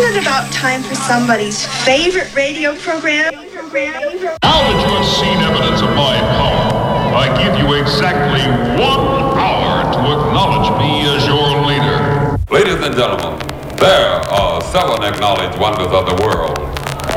Isn't 0.00 0.16
it 0.16 0.22
about 0.22 0.50
time 0.50 0.82
for 0.82 0.94
somebody's 0.94 1.66
favorite 1.84 2.34
radio 2.34 2.74
program? 2.76 3.34
Now 3.34 3.60
that 3.60 4.78
you 4.80 4.96
have 4.96 5.04
seen 5.04 5.36
evidence 5.44 5.82
of 5.82 5.90
my 5.90 6.16
power, 6.16 7.12
I 7.20 7.28
give 7.36 7.60
you 7.60 7.74
exactly 7.74 8.40
one 8.80 9.36
hour 9.36 9.84
to 9.92 10.00
acknowledge 10.00 10.72
me 10.80 11.04
as 11.04 11.26
your 11.28 11.52
leader. 11.68 12.40
Ladies 12.48 12.82
and 12.82 12.96
gentlemen, 12.96 13.38
there 13.76 14.24
are 14.32 14.62
seven 14.72 15.04
acknowledged 15.04 15.60
wonders 15.60 15.92
of 15.92 16.08
the 16.08 16.16
world. 16.24 16.56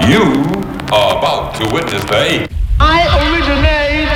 You 0.03 0.43
are 0.91 1.17
about 1.17 1.55
to 1.63 1.73
witness 1.73 2.03
the 2.03 2.19
eighth. 2.19 2.53
I 2.81 3.07
originate, 3.31 4.11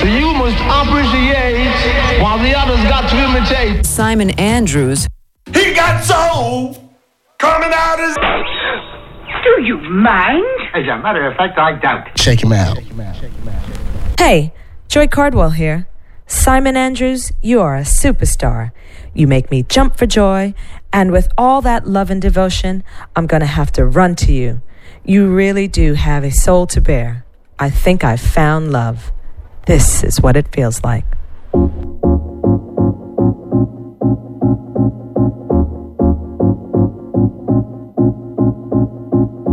so 0.00 0.06
you 0.08 0.32
must 0.32 0.56
appreciate, 0.64 2.22
while 2.22 2.38
the 2.38 2.56
others 2.56 2.82
got 2.88 3.10
to 3.10 3.16
imitate. 3.16 3.84
Simon 3.84 4.30
Andrews. 4.40 5.06
He 5.52 5.74
got 5.74 6.02
soul 6.02 6.81
coming 7.42 7.72
out 7.74 7.98
his. 7.98 8.14
Do 9.42 9.62
you 9.64 9.76
mind? 9.78 10.46
As 10.74 10.86
a 10.86 11.02
matter 11.02 11.26
of 11.26 11.36
fact, 11.36 11.58
I 11.58 11.72
doubt. 11.80 12.14
Check 12.14 12.42
him 12.42 12.52
out. 12.52 12.78
Hey, 14.16 14.52
Joy 14.88 15.08
Cardwell 15.08 15.50
here. 15.50 15.88
Simon 16.28 16.76
Andrews, 16.76 17.32
you 17.42 17.60
are 17.60 17.76
a 17.76 17.82
superstar. 17.82 18.70
You 19.12 19.26
make 19.26 19.50
me 19.50 19.64
jump 19.64 19.96
for 19.96 20.06
joy, 20.06 20.54
and 20.92 21.10
with 21.10 21.28
all 21.36 21.60
that 21.62 21.86
love 21.86 22.10
and 22.10 22.22
devotion, 22.22 22.84
I'm 23.16 23.26
gonna 23.26 23.52
have 23.60 23.72
to 23.72 23.84
run 23.84 24.14
to 24.16 24.32
you. 24.32 24.62
You 25.04 25.26
really 25.26 25.66
do 25.66 25.94
have 25.94 26.22
a 26.22 26.30
soul 26.30 26.68
to 26.68 26.80
bear. 26.80 27.26
I 27.58 27.68
think 27.70 28.04
I've 28.04 28.20
found 28.20 28.70
love. 28.70 29.10
This 29.66 30.04
is 30.04 30.20
what 30.20 30.36
it 30.36 30.46
feels 30.54 30.82
like. 30.84 31.04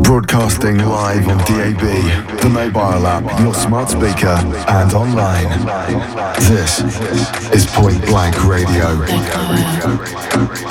Broadcasting 0.09 0.79
live 0.79 1.27
on 1.27 1.37
DAB, 1.37 1.81
the 2.41 2.49
mobile 2.51 3.05
app, 3.05 3.39
your 3.41 3.53
smart 3.53 3.89
speaker, 3.89 4.39
and 4.67 4.91
online. 4.91 5.47
This 6.49 6.79
is 7.53 7.67
Point 7.67 8.03
Blank 8.07 8.43
Radio. 8.43 8.87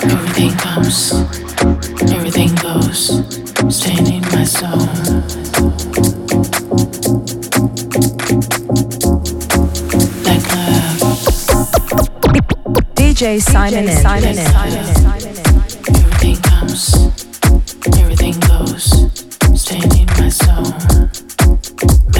Everything 0.03 0.51
comes, 0.59 1.13
everything 2.11 2.53
goes, 2.57 3.23
staying 3.73 4.13
in 4.13 4.23
my 4.23 4.43
soul. 4.43 4.77
DJ 12.97 13.41
Simon 13.41 13.87
DJ 13.87 14.03
Simon 14.03 14.35
Simon 14.35 15.08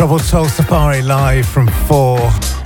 Troubled 0.00 0.22
Soul 0.22 0.48
Safari 0.48 1.02
live 1.02 1.44
from 1.44 1.68
4. 1.68 2.59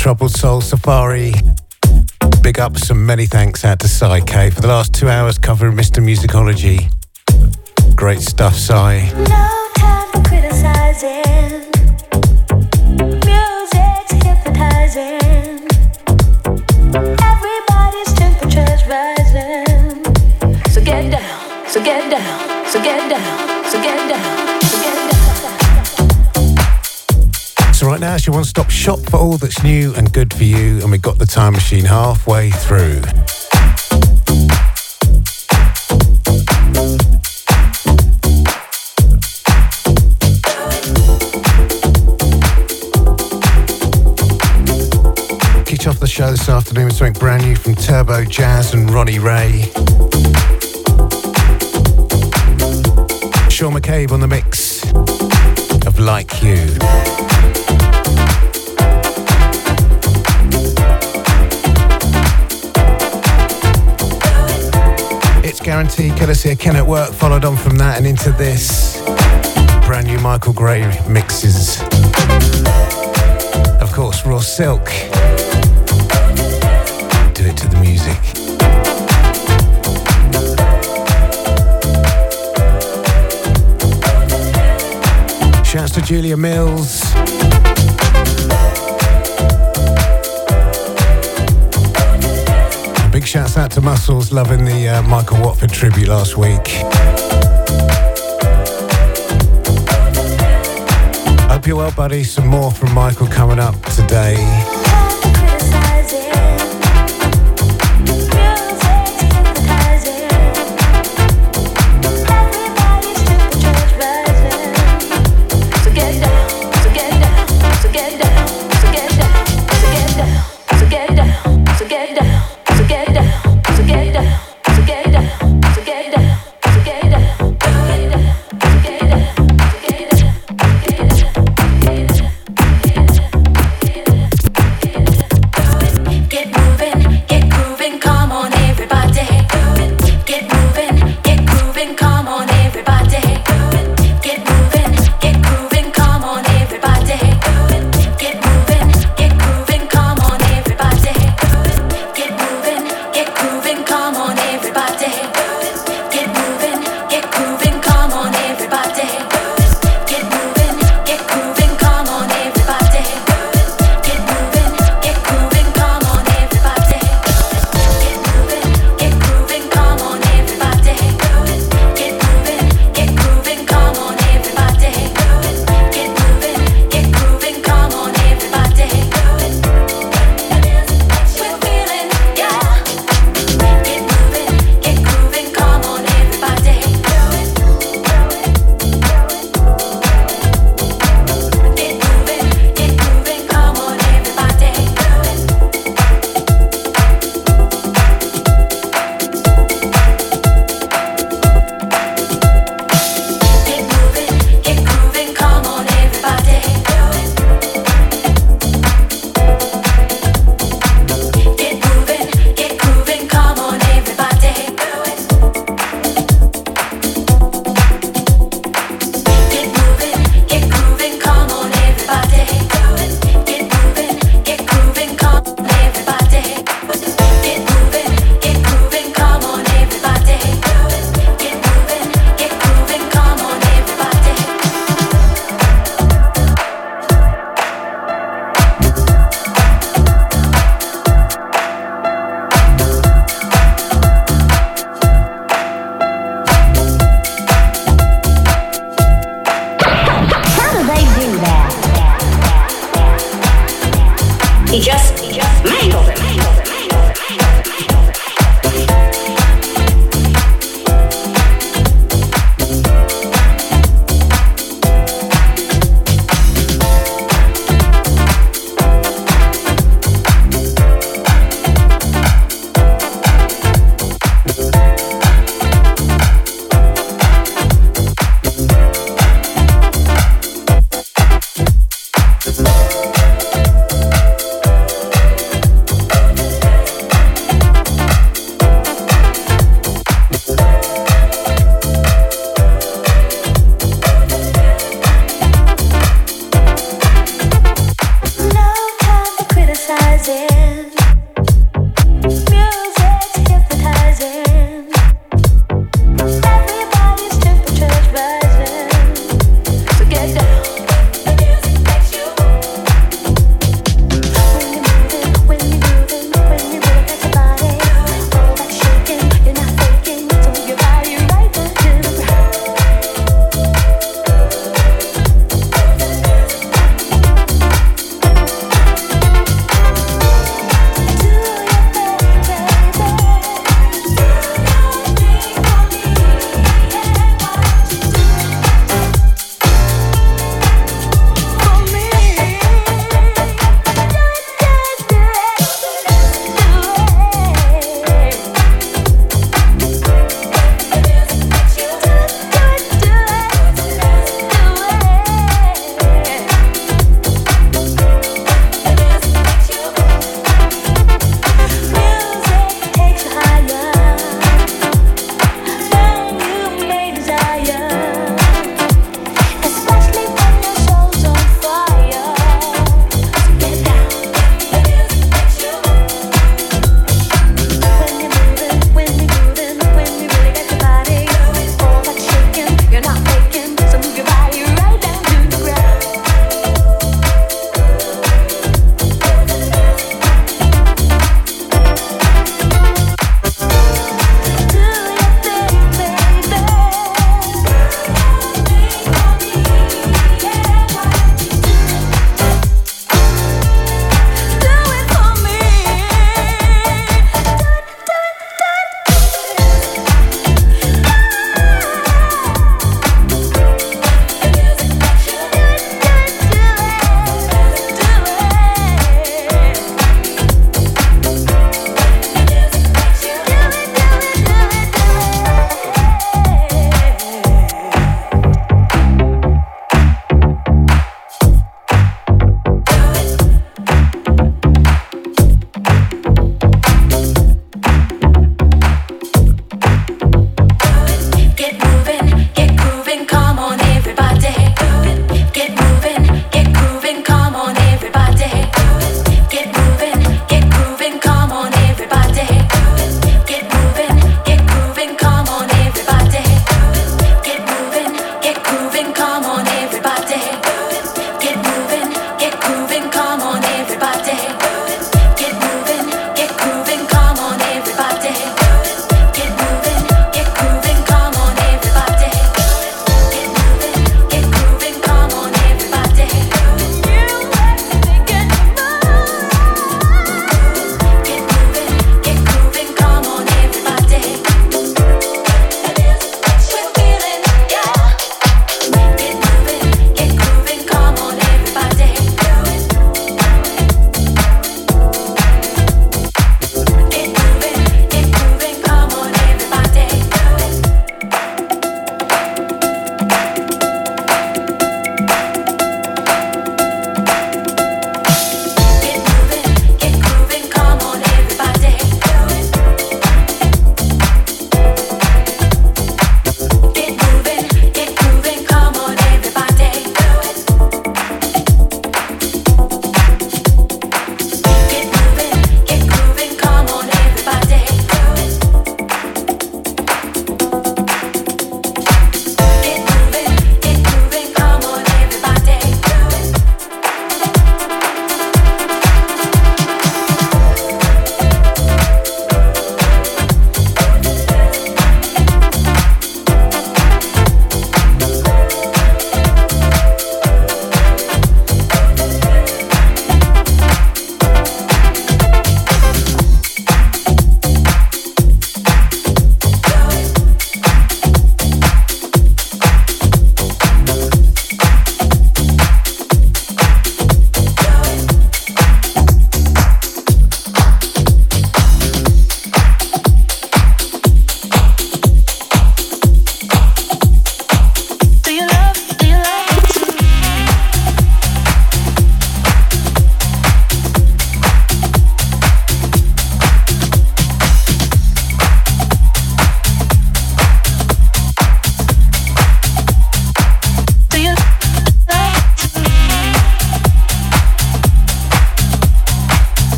Troubled 0.00 0.30
Soul 0.30 0.62
Safari. 0.62 1.34
Big 2.40 2.58
ups 2.58 2.88
and 2.88 3.06
many 3.06 3.26
thanks 3.26 3.66
out 3.66 3.80
to 3.80 3.86
Cy 3.86 4.22
K 4.22 4.48
for 4.48 4.62
the 4.62 4.66
last 4.66 4.94
two 4.94 5.10
hours 5.10 5.36
covering 5.36 5.76
Mr. 5.76 6.02
Musicology. 6.02 6.90
Great 7.96 8.22
stuff, 8.22 8.54
Cy. 8.54 9.10
Stop 28.50 28.68
shop 28.68 28.98
for 29.08 29.16
all 29.16 29.36
that's 29.38 29.62
new 29.62 29.94
and 29.94 30.12
good 30.12 30.34
for 30.34 30.42
you, 30.42 30.80
and 30.80 30.90
we 30.90 30.98
got 30.98 31.18
the 31.18 31.24
time 31.24 31.52
machine 31.52 31.84
halfway 31.84 32.50
through. 32.50 33.00
Kick 45.64 45.86
off 45.86 46.00
the 46.00 46.08
show 46.08 46.32
this 46.32 46.48
afternoon 46.48 46.86
with 46.86 46.96
something 46.96 47.20
brand 47.20 47.44
new 47.44 47.54
from 47.54 47.76
Turbojazz 47.76 48.74
and 48.74 48.90
Rona 48.90 49.20
Ray. 49.20 49.62
Sean 53.48 53.74
McCabe 53.74 54.10
on 54.10 54.18
the 54.18 54.26
mix 54.26 54.82
of 55.86 56.00
Like 56.00 56.42
You. 56.42 56.66
Courtesy 65.88 66.50
of 66.50 66.58
Ken 66.58 66.76
at 66.76 66.86
Work, 66.86 67.10
followed 67.10 67.42
on 67.42 67.56
from 67.56 67.78
that 67.78 67.96
and 67.96 68.06
into 68.06 68.30
this 68.32 69.00
brand 69.86 70.06
new 70.06 70.18
Michael 70.18 70.52
Gray 70.52 70.82
mixes. 71.08 71.80
Of 73.80 73.90
course, 73.90 74.26
Raw 74.26 74.40
Silk. 74.40 74.84
Do 77.34 77.46
it 77.46 77.56
to 77.56 77.66
the 77.66 77.78
music. 77.80 78.18
Shouts 85.64 85.92
to 85.92 86.02
Julia 86.02 86.36
Mills. 86.36 87.39
Shouts 93.30 93.56
out 93.56 93.70
to 93.70 93.80
Muscles, 93.80 94.32
loving 94.32 94.64
the 94.64 94.88
uh, 94.88 95.02
Michael 95.02 95.40
Watford 95.40 95.70
tribute 95.70 96.08
last 96.08 96.36
week. 96.36 96.66
Hope 101.48 101.64
you're 101.64 101.76
well, 101.76 101.92
buddy. 101.92 102.24
Some 102.24 102.48
more 102.48 102.72
from 102.72 102.92
Michael 102.92 103.28
coming 103.28 103.60
up 103.60 103.80
today. 103.94 104.79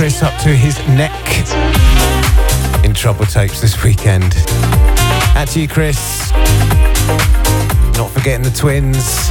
Chris 0.00 0.22
up 0.22 0.40
to 0.40 0.48
his 0.48 0.78
neck 0.88 1.12
in 2.86 2.94
Trouble 2.94 3.26
Tapes 3.26 3.60
this 3.60 3.84
weekend. 3.84 4.32
At 5.36 5.48
to 5.48 5.60
you, 5.60 5.68
Chris. 5.68 6.30
Not 7.98 8.10
forgetting 8.10 8.42
the 8.42 8.50
twins. 8.50 9.30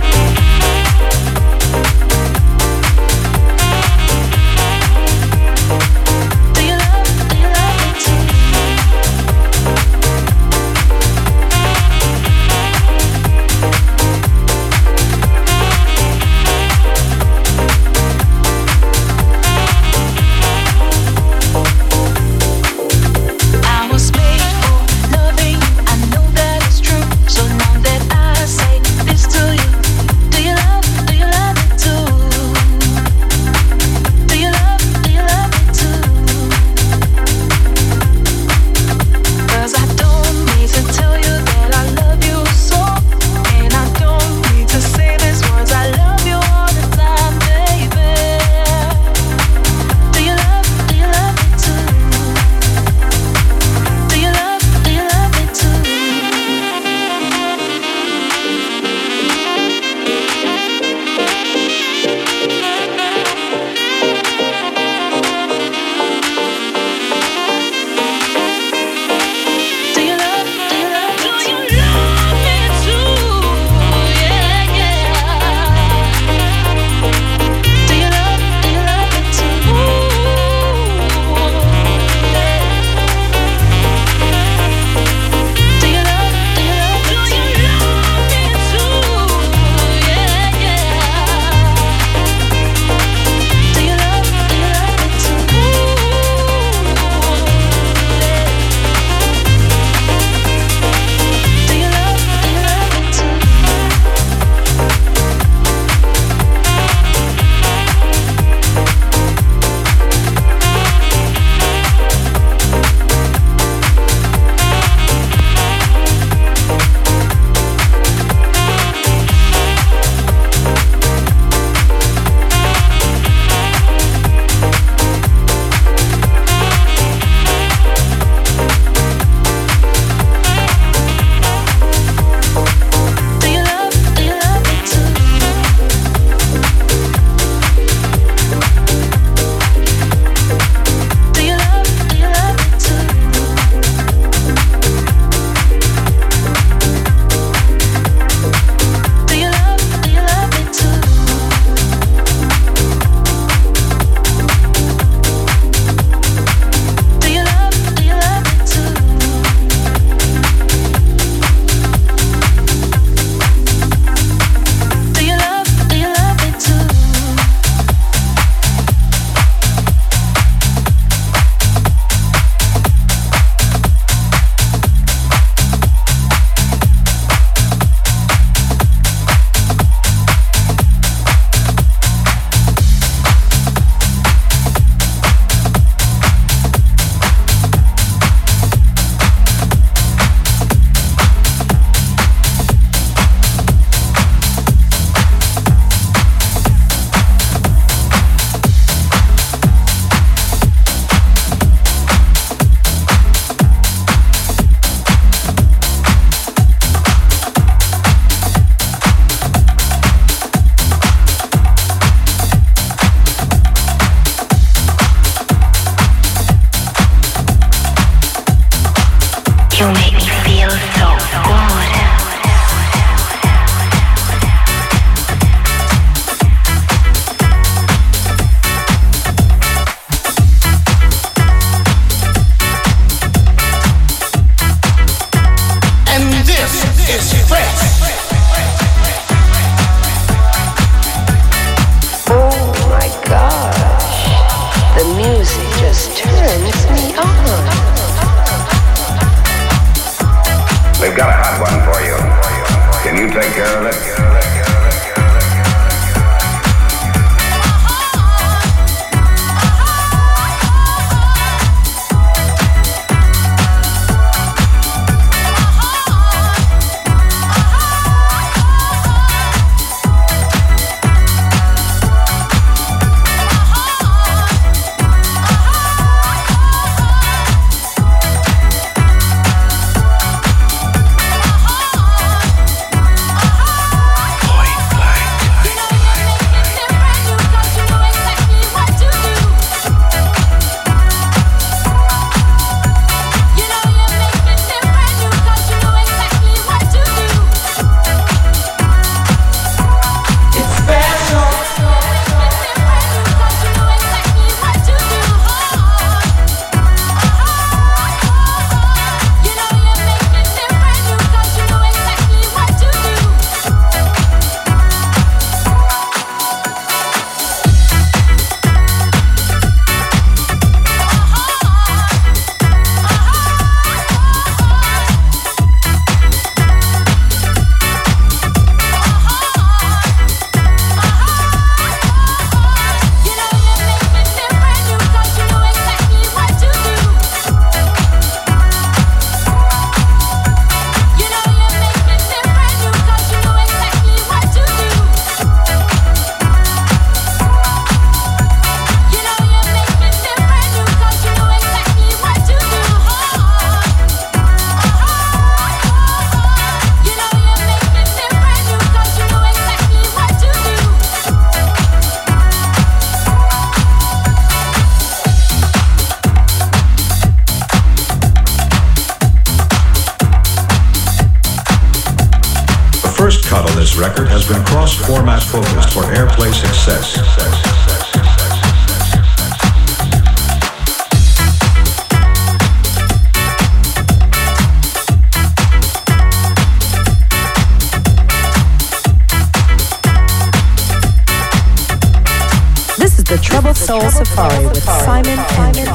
This 393.00 393.18
is 393.18 393.24
the 393.24 393.38
Troubled 393.38 393.78
Soul 393.78 394.02
Safari 394.10 394.66
with 394.66 394.84
Simon 394.84 395.40
Andrews, 395.40 395.88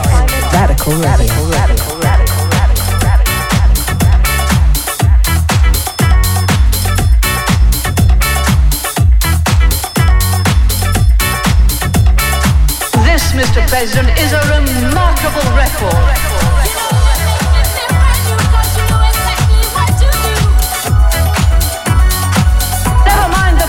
Radical 0.54 0.94
Radio. 0.94 1.34
This, 13.04 13.32
Mr. 13.36 13.60
President, 13.68 14.18
is 14.18 14.32
a 14.32 14.40
remarkable 14.48 15.44
record. 15.54 16.44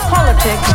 Politics. 0.08 0.75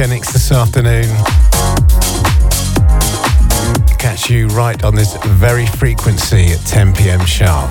Genix 0.00 0.32
this 0.32 0.50
afternoon. 0.50 1.04
Catch 3.98 4.30
you 4.30 4.46
right 4.48 4.82
on 4.82 4.94
this 4.94 5.14
very 5.26 5.66
frequency 5.66 6.52
at 6.52 6.60
10 6.60 6.94
pm 6.94 7.26
sharp. 7.26 7.70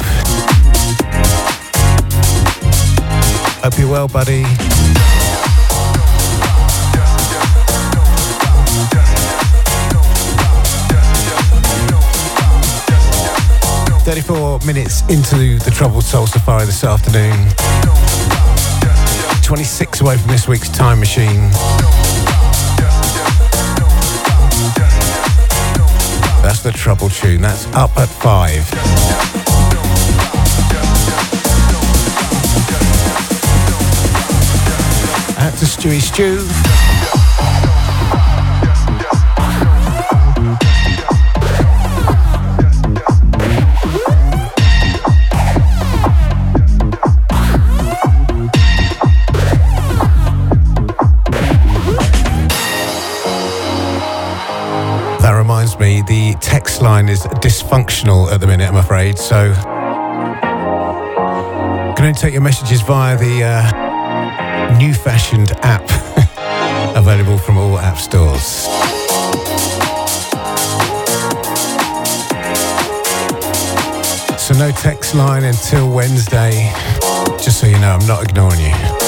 Hope 3.63 3.79
you're 3.79 3.89
well, 3.89 4.07
buddy. 4.07 4.43
Thirty-four 14.03 14.59
minutes 14.67 15.01
into 15.09 15.57
the 15.65 15.71
Troubled 15.73 16.03
Soul 16.03 16.27
Safari 16.27 16.67
this 16.67 16.83
afternoon. 16.83 17.49
26 19.41 20.01
away 20.01 20.15
from 20.15 20.29
this 20.29 20.47
week's 20.47 20.69
time 20.69 20.99
machine. 20.99 21.49
The 26.71 26.77
trouble 26.77 27.09
tune. 27.09 27.41
That's 27.41 27.65
up 27.67 27.97
at 27.97 28.09
five. 28.09 28.61
Out 35.39 35.57
to 35.57 35.65
Stewie 35.65 36.01
Stew. 36.01 37.18
Line 56.81 57.09
is 57.09 57.21
dysfunctional 57.41 58.31
at 58.31 58.39
the 58.39 58.47
minute, 58.47 58.67
I'm 58.67 58.75
afraid. 58.75 59.17
So, 59.17 59.53
going 61.95 62.13
to 62.13 62.19
take 62.19 62.33
your 62.33 62.41
messages 62.41 62.81
via 62.81 63.17
the 63.17 63.43
uh, 63.43 64.77
new 64.77 64.93
fashioned 64.93 65.51
app 65.63 65.83
available 66.95 67.37
from 67.37 67.57
all 67.57 67.79
app 67.79 67.97
stores. 67.97 68.67
So, 74.39 74.53
no 74.55 74.71
text 74.71 75.15
line 75.15 75.43
until 75.43 75.89
Wednesday. 75.89 76.71
Just 77.41 77.59
so 77.59 77.67
you 77.67 77.79
know, 77.79 77.91
I'm 77.91 78.05
not 78.05 78.23
ignoring 78.23 78.59
you. 78.59 78.98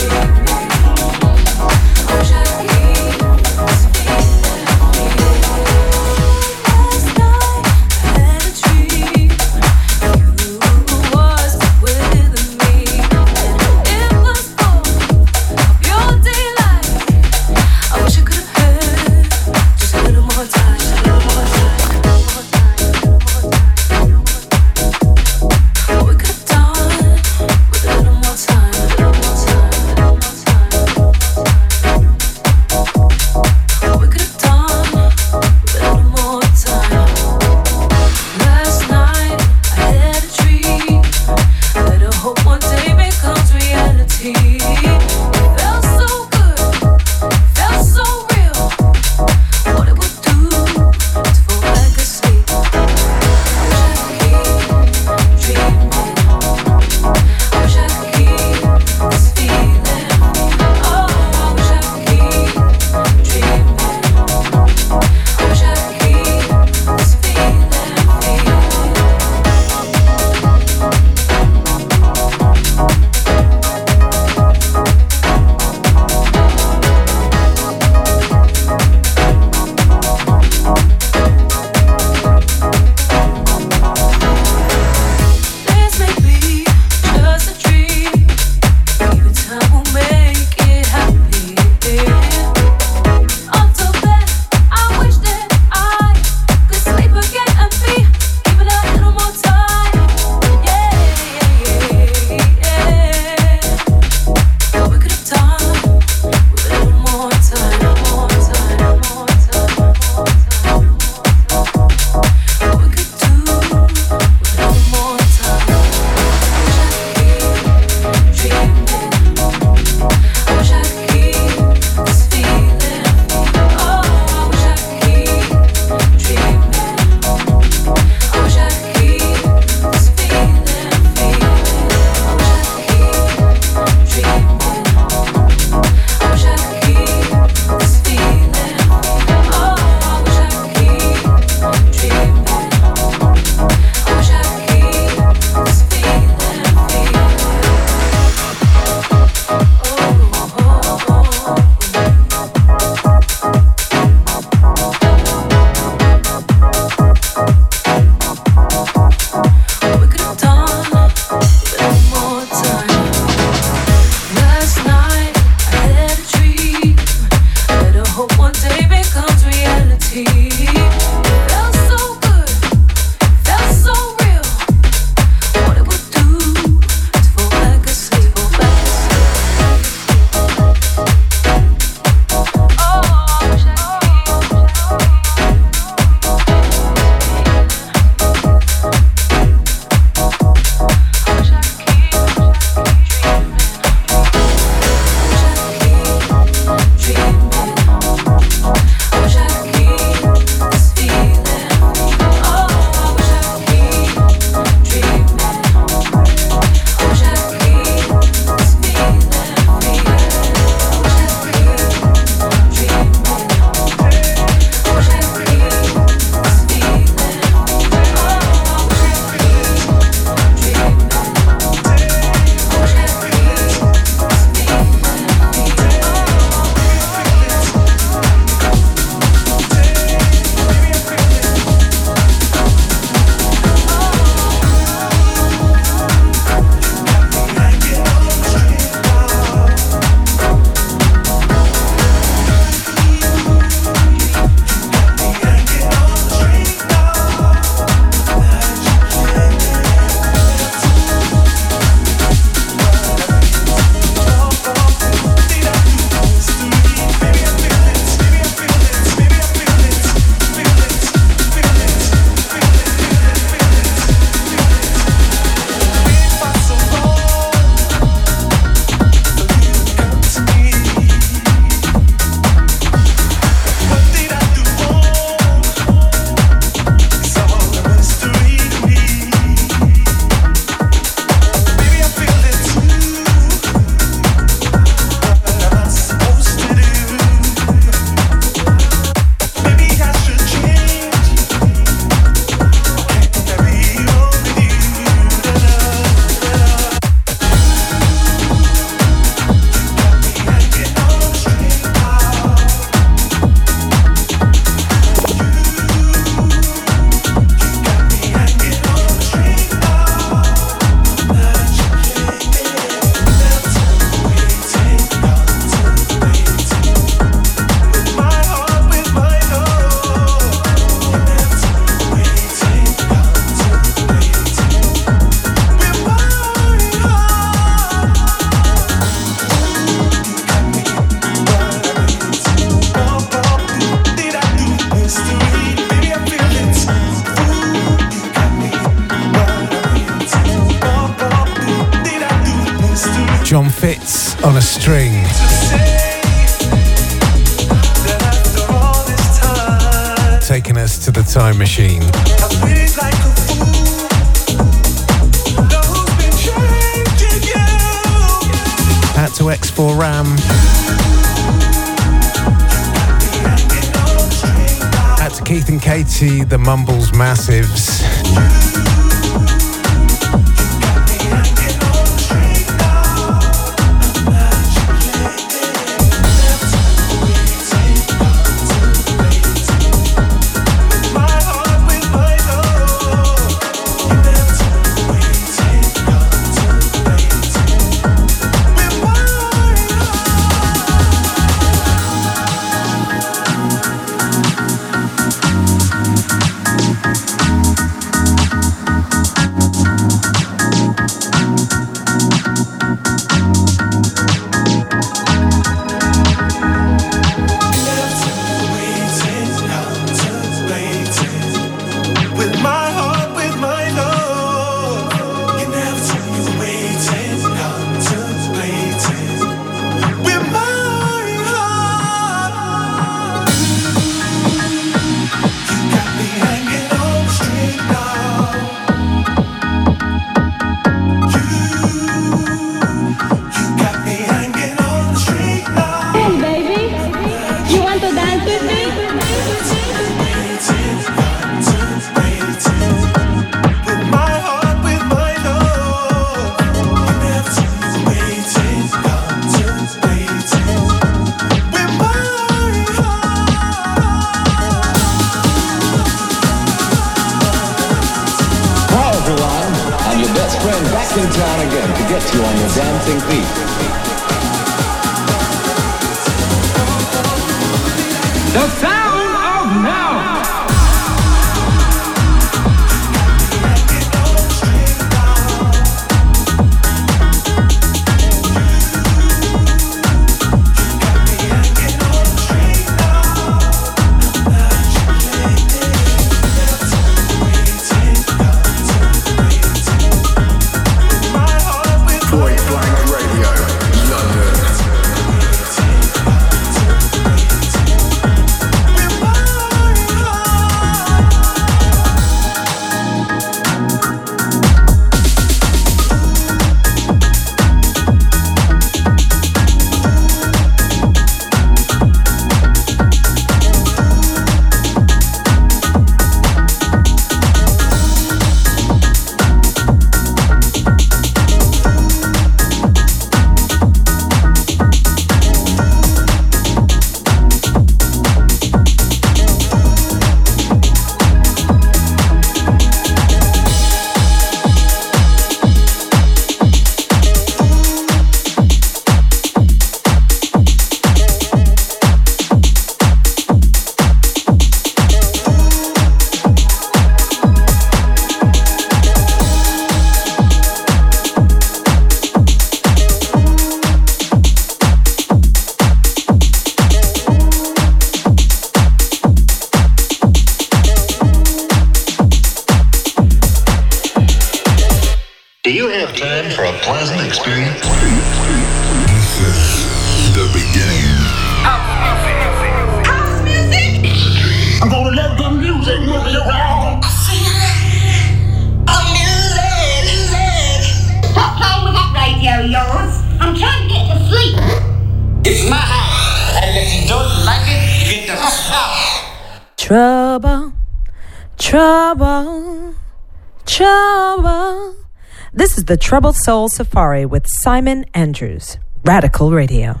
The 595.92 595.98
Troubled 595.98 596.36
Soul 596.36 596.70
Safari 596.70 597.26
with 597.26 597.44
Simon 597.46 598.06
Andrews, 598.14 598.78
Radical 599.04 599.52
Radio. 599.52 600.00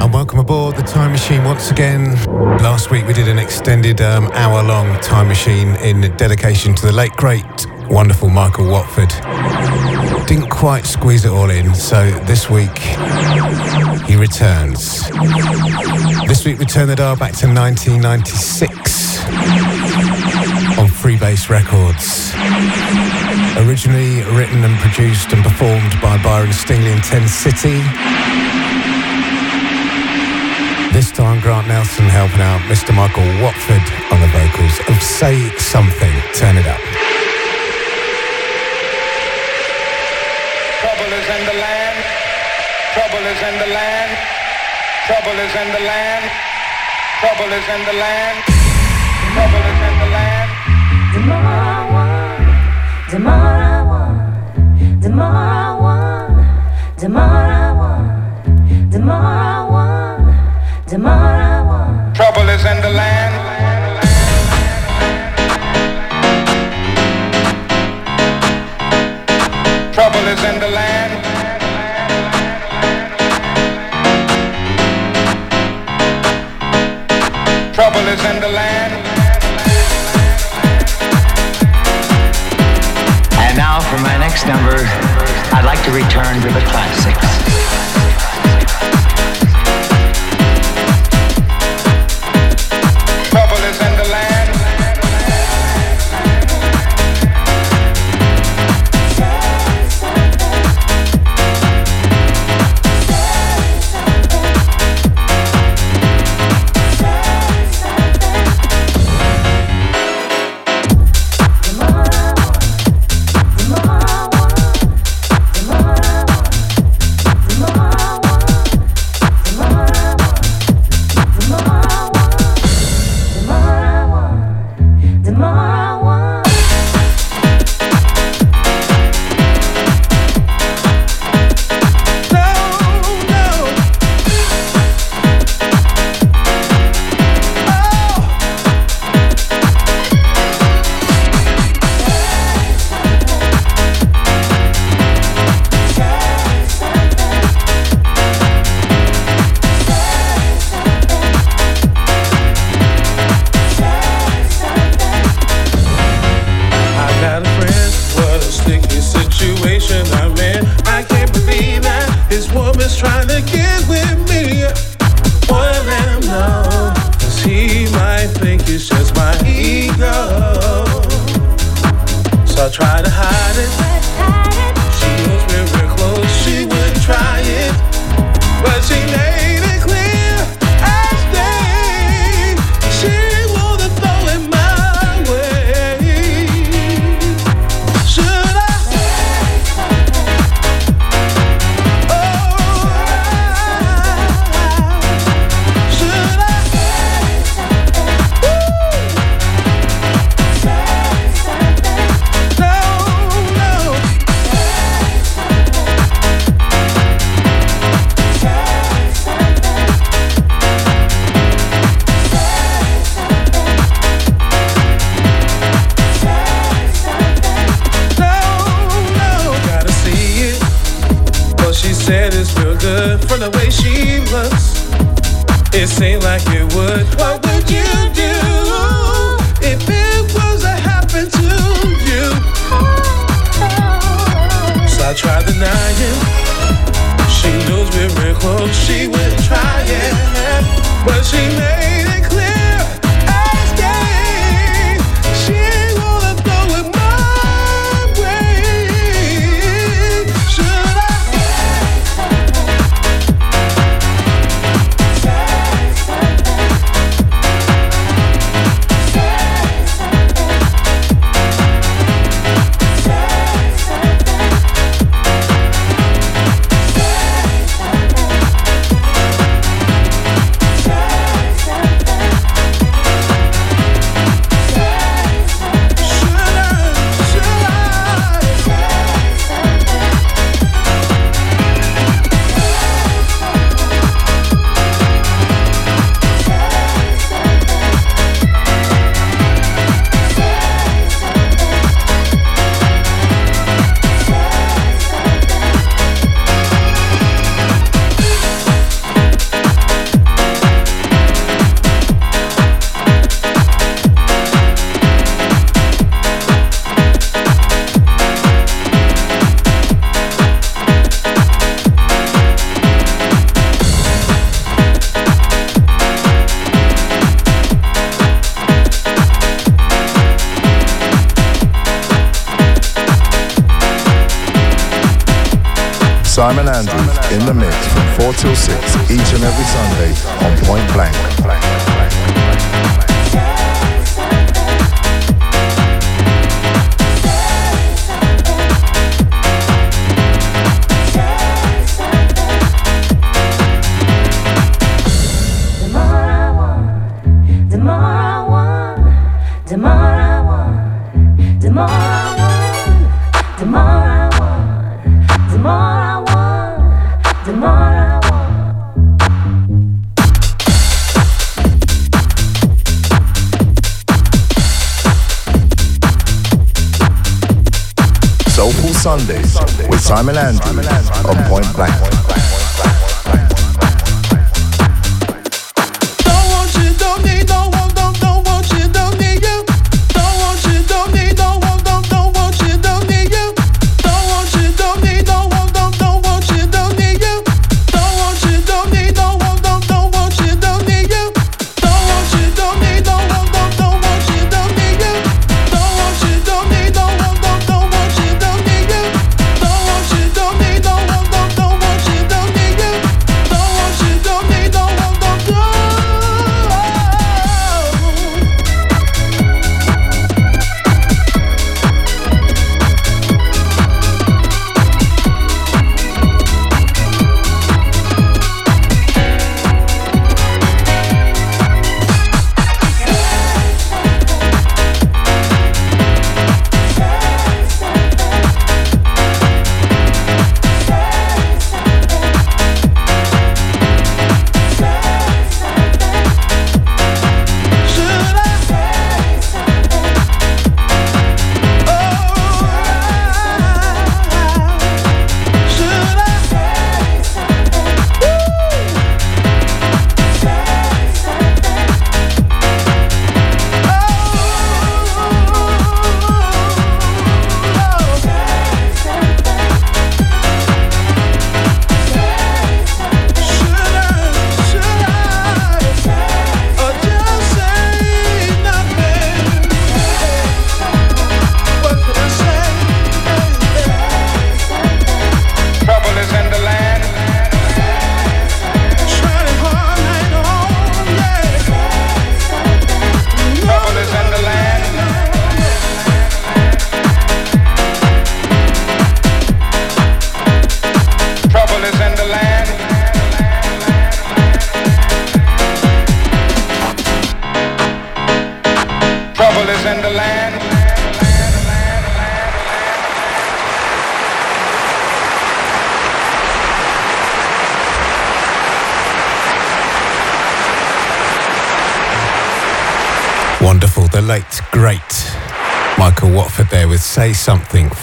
And 0.00 0.12
welcome 0.12 0.40
aboard 0.40 0.74
the 0.74 0.82
Time 0.82 1.12
Machine 1.12 1.44
once 1.44 1.70
again. 1.70 2.16
Last 2.58 2.90
week 2.90 3.06
we 3.06 3.12
did 3.12 3.28
an 3.28 3.38
extended 3.38 4.00
um, 4.00 4.26
hour 4.32 4.64
long 4.64 4.98
Time 4.98 5.28
Machine 5.28 5.76
in 5.76 6.00
dedication 6.16 6.74
to 6.74 6.86
the 6.86 6.92
late, 6.92 7.12
great, 7.12 7.44
wonderful 7.88 8.28
Michael 8.28 8.68
Watford 8.68 9.12
didn't 10.26 10.48
quite 10.48 10.86
squeeze 10.86 11.24
it 11.24 11.30
all 11.30 11.50
in, 11.50 11.74
so 11.74 12.10
this 12.20 12.48
week 12.48 12.76
he 14.06 14.16
returns. 14.16 15.02
This 16.26 16.44
week 16.44 16.58
we 16.58 16.64
turn 16.64 16.88
the 16.88 16.96
dial 16.96 17.16
back 17.16 17.32
to 17.38 17.46
1996 17.46 19.20
on 20.78 20.88
Freebase 20.88 21.50
Records. 21.50 22.32
Originally 23.66 24.22
written 24.36 24.64
and 24.64 24.78
produced 24.80 25.32
and 25.32 25.42
performed 25.42 26.00
by 26.00 26.16
Byron 26.22 26.52
Stingily 26.52 26.92
and 26.92 27.02
Ten 27.02 27.28
City. 27.28 27.82
This 30.92 31.10
time 31.10 31.40
Grant 31.40 31.68
Nelson 31.68 32.04
helping 32.06 32.40
out 32.40 32.60
Mr. 32.62 32.94
Michael 32.94 33.26
Watford 33.42 33.82
on 34.12 34.20
the 34.20 34.28
vocals 34.28 34.78
of 34.88 35.02
Say 35.02 35.50
Something. 35.58 36.12
Turn 36.34 36.56
it 36.56 36.66
up. 36.66 37.13
is 41.24 41.30
in 41.30 41.46
the 41.46 41.54
land. 41.54 41.96
Trouble 42.92 43.24
is 43.32 43.40
in 43.48 43.56
the 43.58 43.66
land. 43.72 44.10
Trouble 45.06 45.38
is 45.44 45.54
in 45.62 45.68
the 45.72 45.80
land. 45.88 46.24
Trouble 47.20 47.52
is 47.58 47.66
in 47.74 47.82
the 47.88 47.96
land. 48.04 48.36
Trouble 49.32 49.64
is 49.70 49.80
in 49.88 49.94
the 50.02 50.08
land. 50.16 50.50
The 51.14 51.20
more 51.20 51.52
I 51.64 51.80
want, 51.94 52.40
the 53.10 53.18
more 53.18 53.32
I 53.32 53.82
want, 53.90 54.18
the 55.00 55.08
more 60.98 61.22
I 61.22 61.60
want. 61.62 62.16
Trouble 62.16 62.48
is 62.50 62.64
in 62.64 62.80
the 62.82 62.90
land. 62.90 63.34
trouble 69.94 70.28
is 70.28 70.44
in 70.44 70.60
the 70.60 70.68
land. 70.68 70.93
And 83.40 83.56
now 83.56 83.80
for 83.80 83.98
my 84.02 84.18
next 84.18 84.46
number, 84.46 84.76
I'd 85.56 85.64
like 85.64 85.82
to 85.84 85.90
return 85.90 86.42
to 86.42 86.48
the 86.48 86.60
classics. 86.66 87.63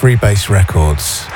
Freebase 0.02 0.50
Records, 0.50 1.28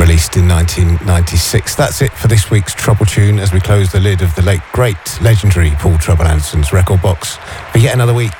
released 0.00 0.36
in 0.36 0.48
1996. 0.48 1.76
That's 1.76 2.02
it 2.02 2.12
for 2.12 2.26
this 2.26 2.50
week's 2.50 2.74
Trouble 2.74 3.06
Tune 3.06 3.38
as 3.38 3.52
we 3.52 3.60
close 3.60 3.92
the 3.92 4.00
lid 4.00 4.20
of 4.20 4.34
the 4.34 4.42
late, 4.42 4.62
great, 4.72 4.96
legendary 5.22 5.70
Paul 5.78 5.96
Trouble 5.96 6.24
Anderson's 6.24 6.72
record 6.72 7.00
box 7.00 7.36
for 7.70 7.78
yet 7.78 7.94
another 7.94 8.14
week. 8.14 8.34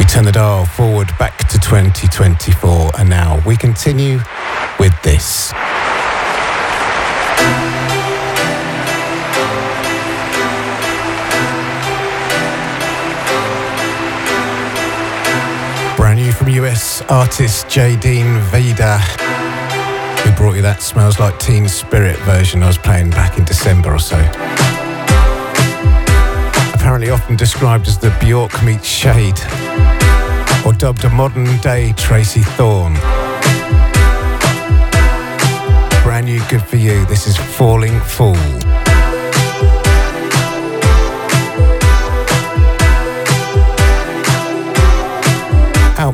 We 0.00 0.04
turn 0.04 0.24
the 0.24 0.32
dial 0.32 0.66
forward 0.66 1.16
back 1.16 1.46
to 1.46 1.60
2024 1.60 2.90
and 2.98 3.08
now 3.08 3.40
we 3.46 3.56
continue 3.56 4.18
with 4.80 5.00
this. 5.02 5.52
US 16.58 17.02
artist 17.02 17.66
Jaidene 17.66 18.40
Veda, 18.50 18.98
who 20.22 20.32
brought 20.36 20.56
you 20.56 20.62
that 20.62 20.82
Smells 20.82 21.20
Like 21.20 21.38
Teen 21.38 21.68
Spirit 21.68 22.18
version 22.20 22.64
I 22.64 22.66
was 22.66 22.76
playing 22.76 23.10
back 23.10 23.38
in 23.38 23.44
December 23.44 23.94
or 23.94 24.00
so. 24.00 24.18
Apparently 26.74 27.10
often 27.10 27.36
described 27.36 27.86
as 27.86 27.96
the 27.96 28.10
Bjork 28.18 28.60
meets 28.64 28.88
Sade, 28.88 29.38
or 30.66 30.72
dubbed 30.72 31.04
a 31.04 31.10
modern 31.10 31.58
day 31.58 31.92
Tracey 31.92 32.42
Thorn. 32.42 32.94
Brand 36.02 36.26
new 36.26 36.42
good 36.48 36.64
for 36.64 36.76
you, 36.76 37.04
this 37.06 37.28
is 37.28 37.36
Falling 37.36 38.00
Fool. 38.00 38.67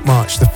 March 0.04 0.36
the 0.38 0.53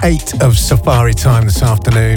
28 0.00 0.42
of 0.42 0.58
Safari 0.58 1.14
time 1.14 1.44
this 1.44 1.62
afternoon. 1.62 2.16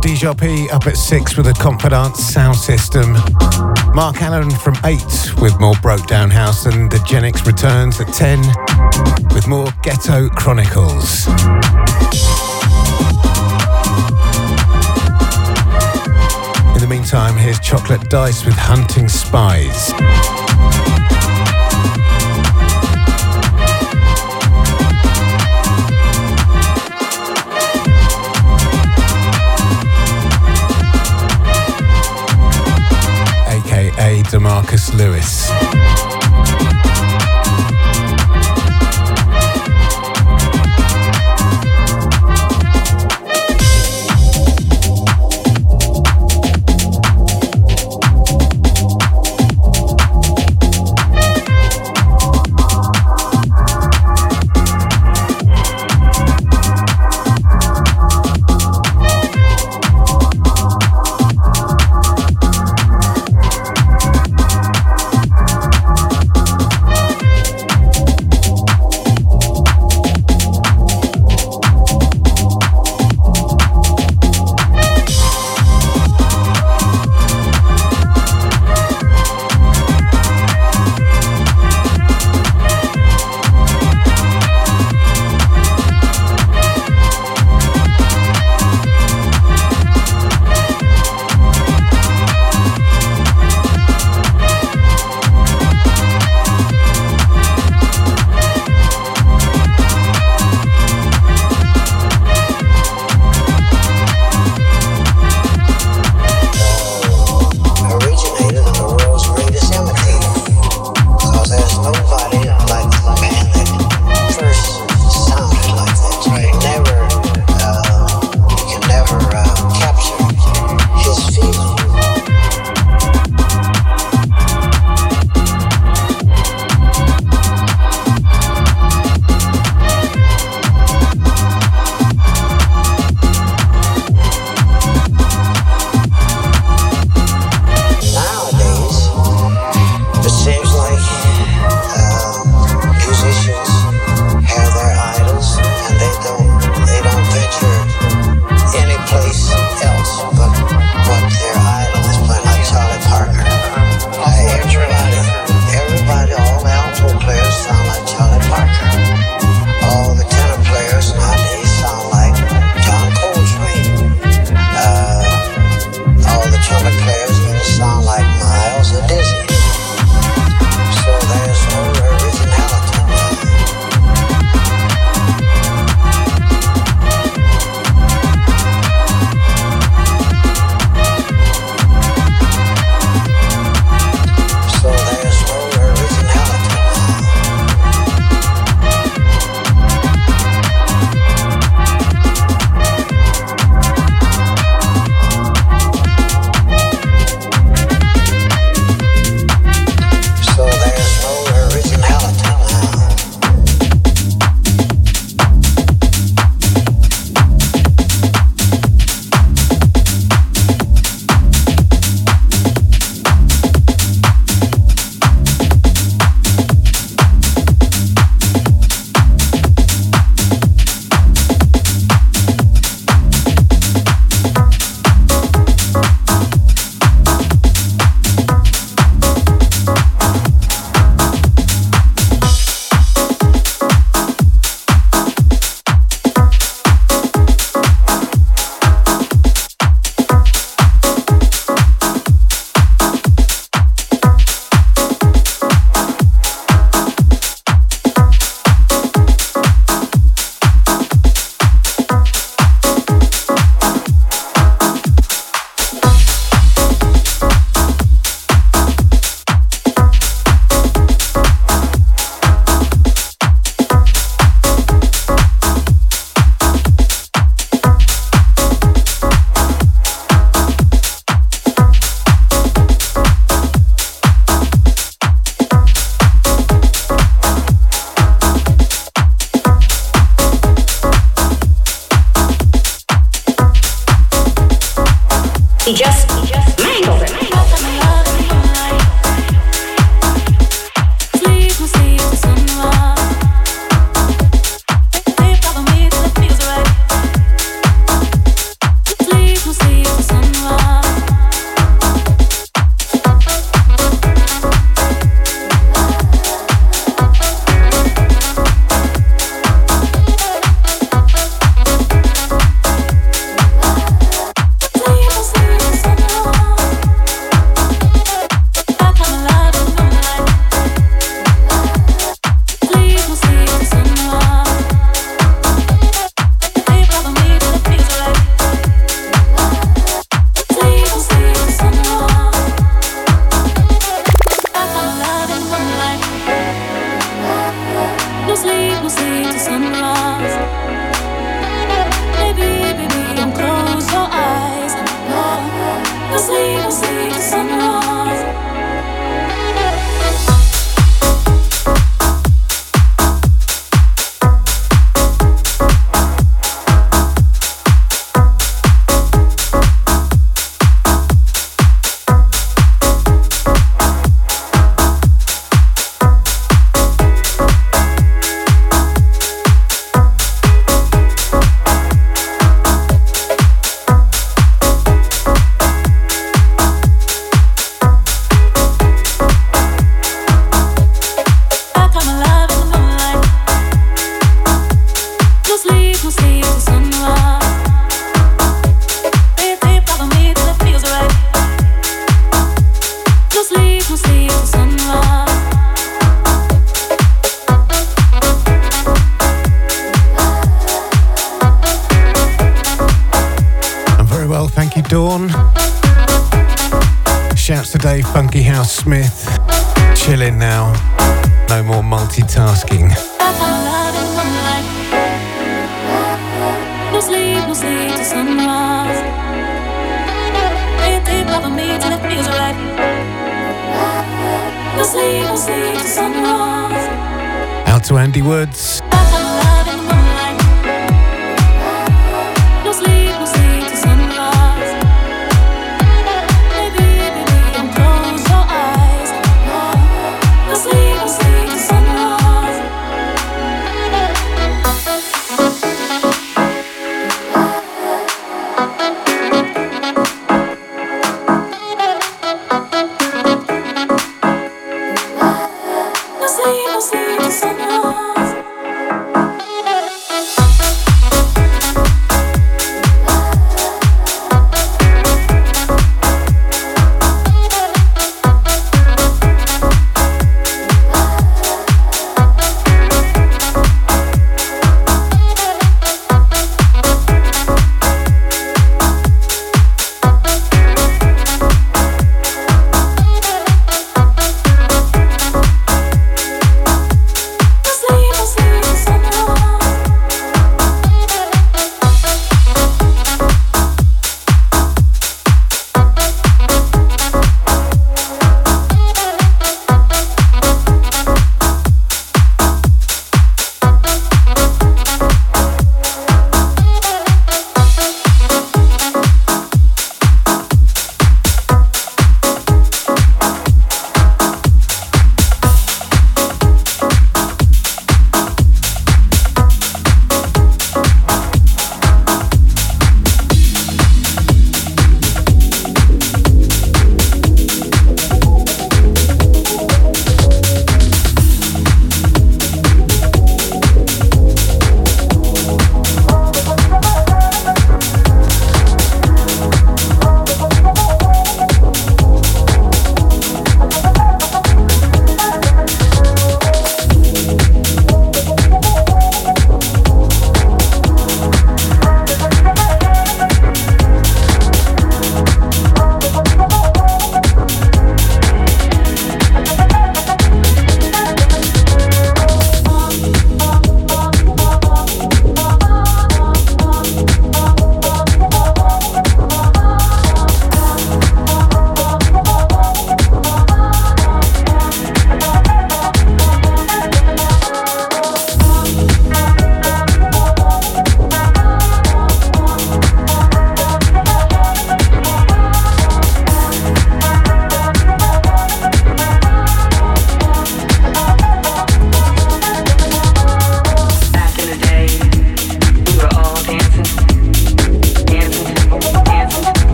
DJ 0.00 0.70
up 0.72 0.86
at 0.86 0.96
six 0.96 1.36
with 1.36 1.46
a 1.46 1.54
Confidant 1.54 2.16
sound 2.16 2.56
system. 2.56 3.12
Mark 3.94 4.20
Allen 4.22 4.50
from 4.50 4.74
eight 4.84 5.32
with 5.40 5.58
more 5.60 5.74
Broke 5.82 6.06
Down 6.06 6.30
House, 6.30 6.66
and 6.66 6.90
the 6.90 6.98
Genix 6.98 7.46
returns 7.46 8.00
at 8.00 8.12
10 8.12 8.40
with 9.34 9.46
more 9.46 9.68
Ghetto 9.82 10.28
Chronicles. 10.30 11.26
In 16.74 16.80
the 16.80 16.86
meantime, 16.88 17.36
here's 17.36 17.60
Chocolate 17.60 18.08
Dice 18.10 18.44
with 18.44 18.54
Hunting 18.56 19.08
Spies. 19.08 19.92
Demarkus 34.36 34.92
Lewis. 34.92 35.50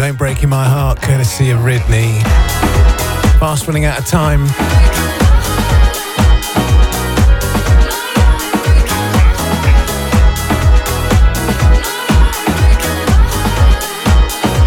Mind 0.00 0.16
Breaking 0.16 0.48
My 0.48 0.64
Heart, 0.64 1.02
courtesy 1.02 1.50
of 1.50 1.58
Ridney. 1.60 2.22
Fast 3.38 3.66
running 3.66 3.84
out 3.84 3.98
of 3.98 4.06
time. 4.06 4.46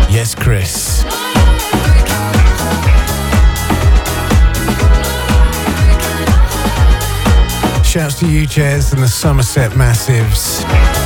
Yes, 0.10 0.35
Chris. 0.35 1.01
Shouts 7.84 8.19
to 8.19 8.30
you, 8.30 8.45
Jez, 8.45 8.93
and 8.93 9.01
the 9.01 9.07
Somerset 9.07 9.72
Massives. 9.72 11.02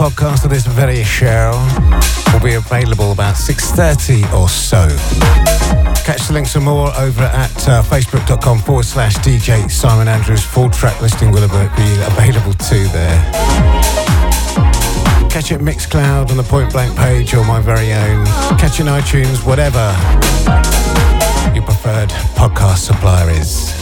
Podcast 0.00 0.44
of 0.44 0.50
this 0.50 0.66
very 0.66 1.02
show 1.04 1.50
will 2.32 2.40
be 2.40 2.54
available 2.54 3.12
about 3.12 3.34
6.30 3.34 4.32
or 4.32 4.48
so. 4.48 4.88
Catch 6.04 6.28
the 6.28 6.32
links 6.32 6.52
for 6.52 6.60
more 6.60 6.88
over 6.96 7.22
at 7.22 7.68
uh, 7.68 7.82
facebook.com 7.82 8.60
forward 8.60 8.84
slash 8.84 9.16
DJ 9.16 9.70
Simon 9.70 10.08
Andrews. 10.08 10.42
Full 10.42 10.70
track 10.70 11.00
listing 11.02 11.30
will 11.30 11.46
be 11.48 11.92
available 12.02 12.54
too 12.54 12.88
there. 12.88 13.20
Catch 15.28 15.52
it 15.52 15.60
Mixcloud 15.60 16.30
on 16.30 16.36
the 16.36 16.44
Point 16.44 16.72
Blank 16.72 16.96
page 16.96 17.34
or 17.34 17.44
my 17.44 17.60
very 17.60 17.92
own. 17.92 18.24
Catch 18.56 18.80
it 18.80 18.86
iTunes, 18.86 19.44
whatever 19.46 19.94
your 21.54 21.64
preferred 21.64 22.10
podcast 22.36 22.78
supplier 22.78 23.30
is. 23.30 23.74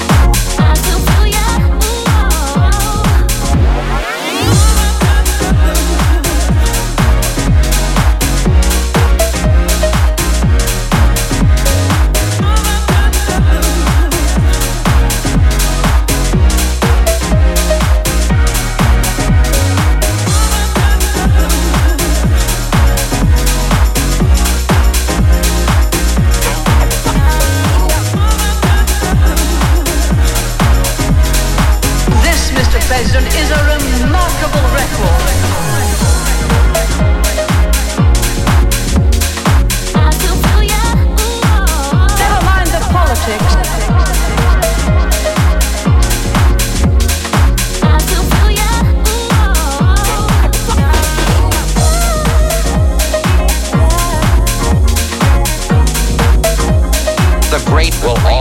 Will 58.08 58.37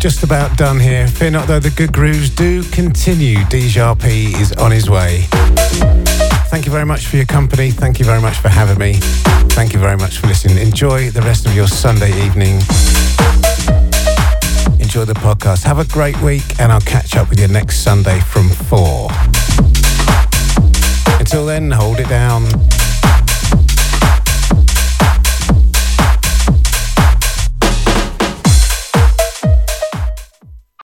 just 0.00 0.22
about 0.22 0.56
done 0.56 0.80
here. 0.80 1.06
Fear 1.06 1.32
not, 1.32 1.46
though, 1.46 1.60
the 1.60 1.68
good 1.68 1.92
grooves 1.92 2.30
do 2.30 2.62
continue. 2.64 3.36
DJ 3.44 4.00
P 4.00 4.32
is 4.40 4.50
on 4.54 4.70
his 4.70 4.88
way. 4.88 5.26
Thank 6.48 6.64
you 6.64 6.72
very 6.72 6.86
much 6.86 7.06
for 7.06 7.16
your 7.16 7.26
company. 7.26 7.70
Thank 7.70 7.98
you 7.98 8.06
very 8.06 8.20
much 8.20 8.38
for 8.38 8.48
having 8.48 8.78
me. 8.78 8.94
Thank 9.50 9.74
you 9.74 9.78
very 9.78 9.98
much 9.98 10.18
for 10.18 10.26
listening. 10.26 10.56
Enjoy 10.56 11.10
the 11.10 11.20
rest 11.20 11.44
of 11.44 11.54
your 11.54 11.66
Sunday 11.66 12.10
evening. 12.24 12.56
Enjoy 14.80 15.04
the 15.04 15.18
podcast. 15.20 15.64
Have 15.64 15.78
a 15.78 15.84
great 15.84 16.18
week, 16.22 16.58
and 16.58 16.72
I'll 16.72 16.80
catch 16.80 17.16
up 17.16 17.28
with 17.28 17.38
you 17.38 17.48
next 17.48 17.80
Sunday 17.80 18.20
from 18.20 18.48
4. 18.48 19.10
Until 21.18 21.44
then, 21.44 21.70
hold 21.70 22.00
it 22.00 22.08
down. 22.08 22.46